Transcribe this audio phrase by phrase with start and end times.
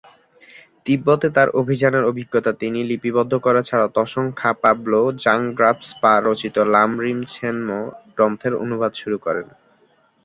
[0.85, 7.79] তিব্বতে তার অভিযানের অভিজ্ঞতা তিনি লিপিবদ্ধ করা ছাড়াও ত্সোং-খা-পা-ব্লো-ব্জাং-গ্রাগ্স-পা রচিত লাম-রিম-ছেন-মো
[8.15, 9.47] গ্রন্থের অনুবাদ শুরু করেন।